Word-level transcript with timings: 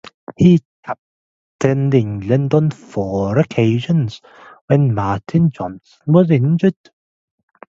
He 0.35 0.63
captained 0.83 1.93
England 1.93 2.55
on 2.55 2.71
four 2.71 3.37
occasions 3.37 4.19
when 4.65 4.95
Martin 4.95 5.51
Johnson 5.51 5.99
was 6.07 6.31
injured. 6.31 6.73